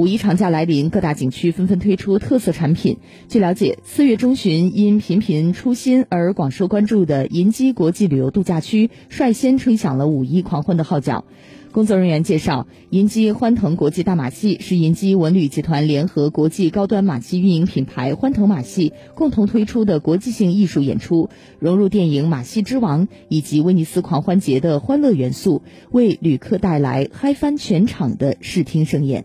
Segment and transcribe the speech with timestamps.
[0.00, 2.96] 五一长假来临各大景区纷纷推出特色产品。
[3.28, 11.26] 据了解四月中旬因频频出新而广受关注的银基国际旅游度假区率先吹响了五一狂欢的号角。
[11.70, 21.28] 工作人员介绍银基欢腾国际大马戏是银基文旅集团联合国际高端马戏运营品牌欢腾马戏共同推出的国际性艺术演出
[21.58, 25.60] 融入电影马戏之王以及威尼斯狂欢节的欢乐元素
[25.90, 29.18] 为旅客带来嗨翻全场的视听盛宴。